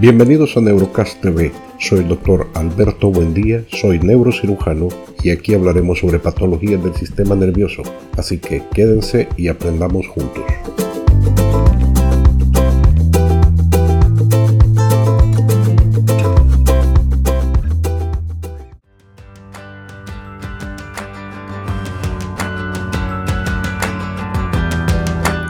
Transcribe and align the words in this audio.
Bienvenidos 0.00 0.56
a 0.56 0.62
Neurocast 0.62 1.20
TV. 1.20 1.52
Soy 1.78 1.98
el 1.98 2.08
doctor 2.08 2.48
Alberto 2.54 3.10
Buendía, 3.10 3.64
soy 3.68 3.98
neurocirujano 3.98 4.88
y 5.22 5.28
aquí 5.28 5.52
hablaremos 5.52 5.98
sobre 5.98 6.18
patologías 6.18 6.82
del 6.82 6.94
sistema 6.94 7.34
nervioso. 7.34 7.82
Así 8.16 8.38
que 8.38 8.62
quédense 8.72 9.28
y 9.36 9.48
aprendamos 9.48 10.08
juntos. 10.08 10.44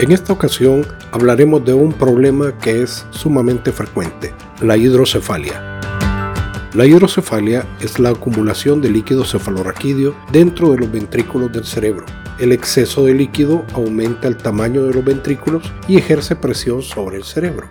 En 0.01 0.11
esta 0.11 0.33
ocasión 0.33 0.83
hablaremos 1.11 1.63
de 1.63 1.75
un 1.75 1.93
problema 1.93 2.57
que 2.57 2.81
es 2.81 3.05
sumamente 3.11 3.71
frecuente, 3.71 4.33
la 4.61 4.77
hidrocefalia. 4.77 5.79
La 6.75 6.85
hidrocefalia 6.85 7.65
es 7.81 7.97
la 7.97 8.09
acumulación 8.09 8.79
de 8.79 8.91
líquido 8.91 9.25
cefalorraquídeo 9.25 10.15
dentro 10.31 10.71
de 10.71 10.77
los 10.77 10.91
ventrículos 10.91 11.51
del 11.51 11.65
cerebro. 11.65 12.05
El 12.39 12.51
exceso 12.51 13.05
de 13.05 13.15
líquido 13.15 13.65
aumenta 13.73 14.27
el 14.27 14.37
tamaño 14.37 14.83
de 14.83 14.93
los 14.93 15.03
ventrículos 15.03 15.71
y 15.87 15.97
ejerce 15.97 16.35
presión 16.35 16.83
sobre 16.83 17.17
el 17.17 17.23
cerebro. 17.23 17.67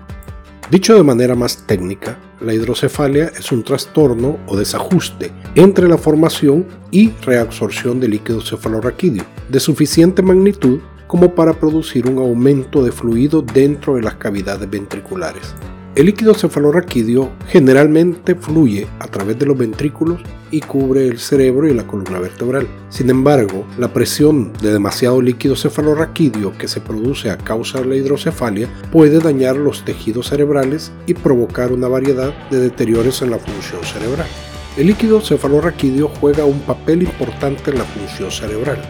Dicho 0.68 0.96
de 0.96 1.04
manera 1.04 1.36
más 1.36 1.64
técnica, 1.64 2.18
la 2.40 2.54
hidrocefalia 2.54 3.32
es 3.38 3.52
un 3.52 3.62
trastorno 3.62 4.38
o 4.46 4.56
desajuste 4.56 5.30
entre 5.54 5.88
la 5.88 5.96
formación 5.96 6.66
y 6.90 7.10
reabsorción 7.22 8.00
de 8.00 8.08
líquido 8.08 8.40
cefalorraquídeo 8.40 9.24
de 9.48 9.60
suficiente 9.60 10.22
magnitud 10.22 10.80
como 11.06 11.34
para 11.34 11.54
producir 11.54 12.08
un 12.08 12.18
aumento 12.18 12.82
de 12.82 12.92
fluido 12.92 13.42
dentro 13.42 13.94
de 13.94 14.02
las 14.02 14.14
cavidades 14.14 14.68
ventriculares. 14.68 15.54
El 15.96 16.06
líquido 16.06 16.34
cefalorraquídeo 16.34 17.32
generalmente 17.48 18.36
fluye 18.36 18.86
a 19.00 19.08
través 19.08 19.36
de 19.40 19.46
los 19.46 19.58
ventrículos 19.58 20.20
y 20.52 20.60
cubre 20.60 21.08
el 21.08 21.18
cerebro 21.18 21.66
y 21.66 21.74
la 21.74 21.84
columna 21.84 22.20
vertebral. 22.20 22.68
Sin 22.90 23.10
embargo, 23.10 23.66
la 23.76 23.92
presión 23.92 24.52
de 24.62 24.72
demasiado 24.72 25.20
líquido 25.20 25.56
cefalorraquídeo 25.56 26.56
que 26.56 26.68
se 26.68 26.80
produce 26.80 27.28
a 27.28 27.38
causa 27.38 27.80
de 27.80 27.86
la 27.86 27.96
hidrocefalia 27.96 28.68
puede 28.92 29.18
dañar 29.18 29.56
los 29.56 29.84
tejidos 29.84 30.28
cerebrales 30.28 30.92
y 31.06 31.14
provocar 31.14 31.72
una 31.72 31.88
variedad 31.88 32.32
de 32.50 32.60
deterioros 32.60 33.20
en 33.22 33.32
la 33.32 33.38
función 33.38 33.82
cerebral. 33.82 34.28
El 34.76 34.86
líquido 34.86 35.20
cefalorraquídeo 35.20 36.08
juega 36.20 36.44
un 36.44 36.60
papel 36.60 37.02
importante 37.02 37.72
en 37.72 37.78
la 37.78 37.84
función 37.84 38.30
cerebral. 38.30 38.80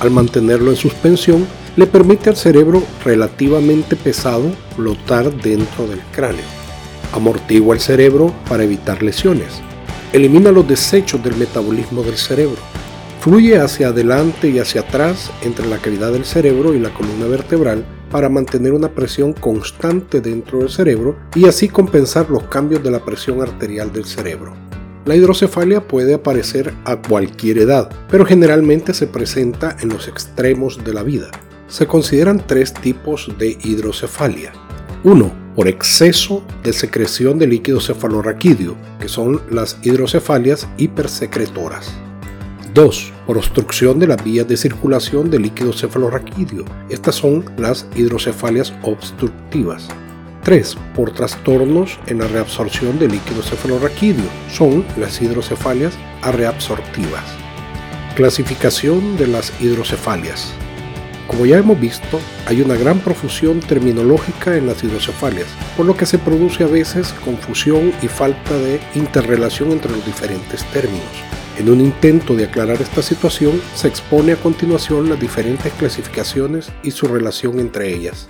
Al 0.00 0.10
mantenerlo 0.10 0.70
en 0.70 0.76
suspensión, 0.76 1.46
le 1.80 1.86
permite 1.86 2.28
al 2.28 2.36
cerebro 2.36 2.82
relativamente 3.06 3.96
pesado 3.96 4.52
flotar 4.76 5.32
dentro 5.40 5.86
del 5.86 6.02
cráneo. 6.12 6.44
Amortigua 7.14 7.74
el 7.74 7.80
cerebro 7.80 8.34
para 8.50 8.64
evitar 8.64 9.02
lesiones. 9.02 9.62
Elimina 10.12 10.52
los 10.52 10.68
desechos 10.68 11.24
del 11.24 11.36
metabolismo 11.36 12.02
del 12.02 12.18
cerebro. 12.18 12.58
Fluye 13.20 13.56
hacia 13.56 13.88
adelante 13.88 14.50
y 14.50 14.58
hacia 14.58 14.82
atrás 14.82 15.30
entre 15.40 15.66
la 15.68 15.78
cavidad 15.78 16.12
del 16.12 16.26
cerebro 16.26 16.74
y 16.74 16.80
la 16.80 16.92
columna 16.92 17.26
vertebral 17.28 17.86
para 18.10 18.28
mantener 18.28 18.74
una 18.74 18.90
presión 18.90 19.32
constante 19.32 20.20
dentro 20.20 20.58
del 20.58 20.68
cerebro 20.68 21.16
y 21.34 21.46
así 21.46 21.70
compensar 21.70 22.28
los 22.28 22.42
cambios 22.42 22.82
de 22.82 22.90
la 22.90 23.02
presión 23.02 23.40
arterial 23.40 23.90
del 23.90 24.04
cerebro. 24.04 24.52
La 25.06 25.16
hidrocefalia 25.16 25.88
puede 25.88 26.12
aparecer 26.12 26.74
a 26.84 27.00
cualquier 27.00 27.56
edad, 27.56 27.88
pero 28.10 28.26
generalmente 28.26 28.92
se 28.92 29.06
presenta 29.06 29.78
en 29.80 29.88
los 29.88 30.08
extremos 30.08 30.84
de 30.84 30.92
la 30.92 31.02
vida. 31.02 31.30
Se 31.70 31.86
consideran 31.86 32.44
tres 32.44 32.74
tipos 32.74 33.30
de 33.38 33.56
hidrocefalia. 33.62 34.52
Uno, 35.04 35.32
por 35.54 35.68
exceso 35.68 36.44
de 36.64 36.72
secreción 36.72 37.38
de 37.38 37.46
líquido 37.46 37.80
cefalorraquídeo, 37.80 38.76
que 39.00 39.08
son 39.08 39.40
las 39.50 39.78
hidrocefalias 39.82 40.66
hipersecretoras. 40.78 41.92
2. 42.74 43.12
Por 43.24 43.38
obstrucción 43.38 44.00
de 44.00 44.08
las 44.08 44.22
vías 44.22 44.48
de 44.48 44.56
circulación 44.56 45.30
de 45.30 45.38
líquido 45.38 45.72
cefalorraquídeo. 45.72 46.64
Estas 46.88 47.14
son 47.14 47.44
las 47.56 47.86
hidrocefalias 47.94 48.72
obstructivas. 48.82 49.86
3. 50.42 50.76
Por 50.96 51.12
trastornos 51.12 52.00
en 52.08 52.18
la 52.18 52.26
reabsorción 52.26 52.98
de 52.98 53.06
líquido 53.06 53.42
cefalorraquídeo. 53.42 54.28
Son 54.52 54.84
las 54.98 55.22
hidrocefalias 55.22 55.94
arreabsortivas. 56.22 57.24
Clasificación 58.16 59.16
de 59.16 59.28
las 59.28 59.52
hidrocefalias. 59.60 60.52
Como 61.30 61.46
ya 61.46 61.58
hemos 61.58 61.78
visto, 61.78 62.18
hay 62.46 62.60
una 62.60 62.74
gran 62.74 62.98
profusión 62.98 63.60
terminológica 63.60 64.56
en 64.56 64.66
las 64.66 64.82
hidrocefalias, 64.82 65.46
por 65.76 65.86
lo 65.86 65.96
que 65.96 66.04
se 66.04 66.18
produce 66.18 66.64
a 66.64 66.66
veces 66.66 67.14
confusión 67.24 67.92
y 68.02 68.08
falta 68.08 68.58
de 68.58 68.80
interrelación 68.96 69.70
entre 69.70 69.92
los 69.92 70.04
diferentes 70.04 70.64
términos. 70.72 71.06
En 71.56 71.70
un 71.70 71.80
intento 71.80 72.34
de 72.34 72.46
aclarar 72.46 72.82
esta 72.82 73.00
situación, 73.00 73.62
se 73.76 73.86
expone 73.86 74.32
a 74.32 74.36
continuación 74.36 75.08
las 75.08 75.20
diferentes 75.20 75.72
clasificaciones 75.74 76.72
y 76.82 76.90
su 76.90 77.06
relación 77.06 77.60
entre 77.60 77.94
ellas. 77.94 78.26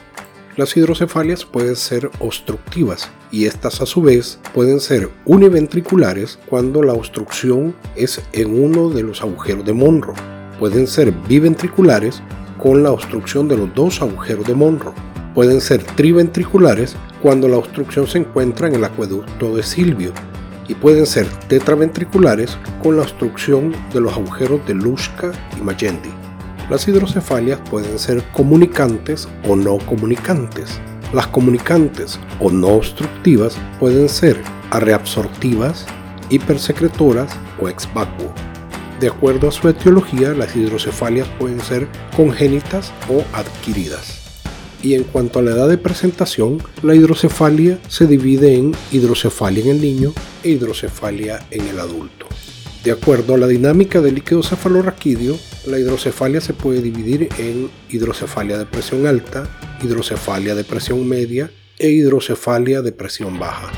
Las 0.58 0.76
hidrocefalias 0.76 1.46
pueden 1.46 1.76
ser 1.76 2.10
obstructivas 2.18 3.08
y 3.30 3.46
estas 3.46 3.80
a 3.80 3.86
su 3.86 4.02
vez 4.02 4.38
pueden 4.52 4.78
ser 4.78 5.08
univentriculares 5.24 6.38
cuando 6.50 6.82
la 6.82 6.92
obstrucción 6.92 7.74
es 7.96 8.20
en 8.32 8.62
uno 8.62 8.90
de 8.90 9.04
los 9.04 9.22
agujeros 9.22 9.64
de 9.64 9.72
Monro. 9.72 10.12
Pueden 10.58 10.86
ser 10.86 11.12
biventriculares 11.12 12.20
con 12.60 12.82
la 12.82 12.92
obstrucción 12.92 13.48
de 13.48 13.56
los 13.56 13.74
dos 13.74 14.02
agujeros 14.02 14.46
de 14.46 14.54
Monroe. 14.54 14.94
Pueden 15.34 15.60
ser 15.60 15.82
triventriculares 15.82 16.94
cuando 17.22 17.48
la 17.48 17.56
obstrucción 17.56 18.06
se 18.06 18.18
encuentra 18.18 18.68
en 18.68 18.74
el 18.74 18.84
acueducto 18.84 19.56
de 19.56 19.62
Silvio 19.62 20.12
y 20.68 20.74
pueden 20.74 21.06
ser 21.06 21.26
tetraventriculares 21.48 22.58
con 22.82 22.96
la 22.96 23.02
obstrucción 23.02 23.74
de 23.92 24.00
los 24.00 24.12
agujeros 24.12 24.64
de 24.66 24.74
Luschka 24.74 25.32
y 25.58 25.62
Magendie. 25.62 26.12
Las 26.68 26.86
hidrocefalias 26.86 27.58
pueden 27.70 27.98
ser 27.98 28.22
comunicantes 28.32 29.28
o 29.48 29.56
no 29.56 29.78
comunicantes. 29.78 30.78
Las 31.12 31.26
comunicantes 31.26 32.20
o 32.38 32.50
no 32.50 32.68
obstructivas 32.68 33.56
pueden 33.80 34.08
ser 34.08 34.40
arreabsortivas, 34.70 35.86
hipersecretoras 36.28 37.32
o 37.60 37.68
ex 37.68 37.92
vacuo. 37.92 38.32
De 39.00 39.08
acuerdo 39.08 39.48
a 39.48 39.52
su 39.52 39.66
etiología, 39.66 40.34
las 40.34 40.54
hidrocefalias 40.54 41.26
pueden 41.38 41.60
ser 41.60 41.88
congénitas 42.14 42.92
o 43.08 43.24
adquiridas. 43.32 44.20
Y 44.82 44.92
en 44.92 45.04
cuanto 45.04 45.38
a 45.38 45.42
la 45.42 45.52
edad 45.52 45.70
de 45.70 45.78
presentación, 45.78 46.62
la 46.82 46.94
hidrocefalia 46.94 47.78
se 47.88 48.06
divide 48.06 48.56
en 48.56 48.74
hidrocefalia 48.92 49.64
en 49.64 49.70
el 49.70 49.80
niño 49.80 50.12
e 50.42 50.50
hidrocefalia 50.50 51.46
en 51.50 51.66
el 51.66 51.80
adulto. 51.80 52.26
De 52.84 52.90
acuerdo 52.90 53.34
a 53.34 53.38
la 53.38 53.46
dinámica 53.46 54.02
del 54.02 54.16
líquido 54.16 54.42
cefalorraquídeo, 54.42 55.38
la 55.66 55.78
hidrocefalia 55.78 56.42
se 56.42 56.52
puede 56.52 56.82
dividir 56.82 57.30
en 57.38 57.70
hidrocefalia 57.88 58.58
de 58.58 58.66
presión 58.66 59.06
alta, 59.06 59.48
hidrocefalia 59.82 60.54
de 60.54 60.64
presión 60.64 61.08
media 61.08 61.50
e 61.78 61.88
hidrocefalia 61.88 62.82
de 62.82 62.92
presión 62.92 63.38
baja 63.38 63.72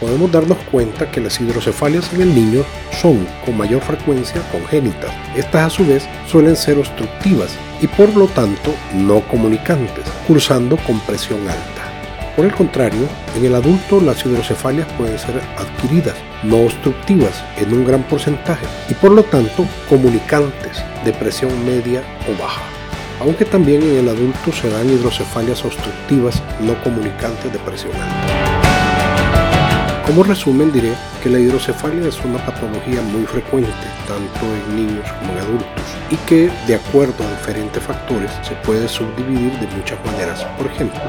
podemos 0.00 0.30
darnos 0.30 0.58
cuenta 0.70 1.10
que 1.10 1.20
las 1.20 1.40
hidrocefalias 1.40 2.12
en 2.12 2.22
el 2.22 2.34
niño 2.34 2.64
son 3.00 3.26
con 3.44 3.56
mayor 3.56 3.82
frecuencia 3.82 4.42
congénitas. 4.50 5.12
Estas 5.36 5.66
a 5.66 5.70
su 5.70 5.86
vez 5.86 6.04
suelen 6.26 6.56
ser 6.56 6.78
obstructivas 6.78 7.50
y 7.80 7.86
por 7.86 8.14
lo 8.16 8.26
tanto 8.28 8.74
no 8.94 9.20
comunicantes, 9.28 10.04
cursando 10.26 10.76
con 10.78 11.00
presión 11.00 11.40
alta. 11.48 11.82
Por 12.36 12.46
el 12.46 12.52
contrario, 12.52 13.06
en 13.36 13.44
el 13.44 13.54
adulto 13.54 14.00
las 14.00 14.24
hidrocefalias 14.24 14.90
pueden 14.96 15.18
ser 15.18 15.38
adquiridas, 15.58 16.16
no 16.42 16.62
obstructivas 16.62 17.44
en 17.58 17.74
un 17.74 17.84
gran 17.84 18.02
porcentaje 18.04 18.64
y 18.88 18.94
por 18.94 19.10
lo 19.10 19.22
tanto 19.22 19.66
comunicantes 19.88 20.82
de 21.04 21.12
presión 21.12 21.52
media 21.66 22.02
o 22.26 22.42
baja. 22.42 22.62
Aunque 23.20 23.44
también 23.44 23.82
en 23.82 23.98
el 23.98 24.08
adulto 24.08 24.50
se 24.50 24.70
dan 24.70 24.88
hidrocefalias 24.88 25.64
obstructivas 25.64 26.42
no 26.60 26.82
comunicantes 26.82 27.52
de 27.52 27.58
presión 27.58 27.92
alta. 27.94 28.61
Como 30.06 30.24
resumen 30.24 30.72
diré 30.72 30.92
que 31.22 31.30
la 31.30 31.38
hidrocefalia 31.38 32.08
es 32.08 32.18
una 32.24 32.44
patología 32.44 33.00
muy 33.02 33.24
frecuente 33.24 33.70
tanto 34.08 34.40
en 34.44 34.76
niños 34.76 35.08
como 35.12 35.32
en 35.32 35.38
adultos 35.38 35.84
y 36.10 36.16
que 36.26 36.50
de 36.66 36.74
acuerdo 36.74 37.24
a 37.24 37.30
diferentes 37.30 37.80
factores 37.82 38.30
se 38.42 38.54
puede 38.66 38.88
subdividir 38.88 39.52
de 39.60 39.66
muchas 39.76 40.04
maneras. 40.04 40.44
Por 40.58 40.66
ejemplo, 40.66 41.00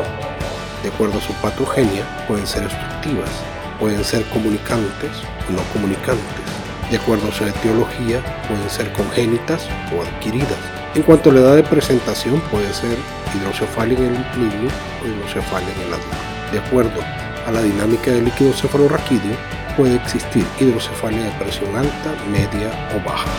de 0.84 0.90
acuerdo 0.90 1.18
a 1.18 1.22
su 1.22 1.34
patogenia 1.34 2.06
pueden 2.28 2.46
ser 2.46 2.66
obstructivas, 2.66 3.32
pueden 3.80 4.04
ser 4.04 4.24
comunicantes 4.30 5.12
o 5.50 5.52
no 5.52 5.64
comunicantes. 5.74 6.46
De 6.92 6.98
acuerdo 6.98 7.30
a 7.30 7.34
su 7.34 7.46
etiología 7.46 8.22
pueden 8.48 8.70
ser 8.70 8.94
congénitas 8.94 9.68
o 9.92 10.04
adquiridas. 10.04 10.60
En 10.94 11.02
cuanto 11.02 11.32
a 11.32 11.34
la 11.34 11.40
edad 11.40 11.56
de 11.56 11.64
presentación 11.64 12.40
puede 12.52 12.72
ser 12.72 12.98
hidrocefalia 13.36 13.98
en 13.98 14.16
el 14.16 14.40
niño 14.40 14.70
o 15.02 15.08
hidrocefalia 15.08 15.74
en 15.74 15.82
el 15.82 15.94
adulto. 15.94 16.18
De 16.52 16.60
acuerdo 16.60 17.02
a 17.46 17.52
la 17.52 17.62
dinámica 17.62 18.12
del 18.12 18.26
líquido 18.26 18.54
cefalorraquídeo, 18.54 19.36
puede 19.78 19.96
existir 19.96 20.46
hidrocefalia 20.60 21.24
de 21.24 21.32
presión 21.32 21.76
alta, 21.76 22.16
media 22.32 22.72
o 22.96 23.08
baja. 23.08 23.30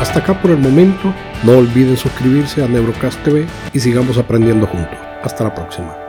Hasta 0.00 0.18
acá 0.18 0.40
por 0.40 0.50
el 0.50 0.58
momento, 0.58 1.14
no 1.44 1.58
olviden 1.58 1.96
suscribirse 1.96 2.62
a 2.62 2.68
Neurocast 2.68 3.22
TV 3.22 3.46
y 3.72 3.80
sigamos 3.80 4.18
aprendiendo 4.18 4.66
juntos. 4.66 4.98
Hasta 5.22 5.44
la 5.44 5.54
próxima. 5.54 6.03